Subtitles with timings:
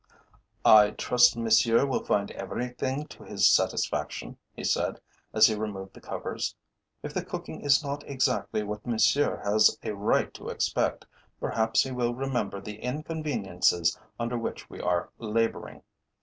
[0.65, 4.99] "I trust Monsieur will find everything to his satisfaction," he said,
[5.31, 6.55] as he removed the covers.
[7.03, 11.05] "If the cooking is not exactly what Monsieur has a right to expect,
[11.39, 15.83] perhaps he will remember the inconveniences under which we are labouring.